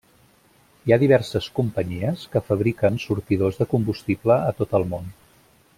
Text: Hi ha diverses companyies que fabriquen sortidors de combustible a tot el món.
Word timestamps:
Hi 0.87 0.93
ha 0.93 0.97
diverses 1.03 1.49
companyies 1.59 2.23
que 2.37 2.43
fabriquen 2.49 2.99
sortidors 3.05 3.61
de 3.61 3.69
combustible 3.75 4.39
a 4.53 4.57
tot 4.63 4.79
el 4.81 4.93
món. 4.95 5.13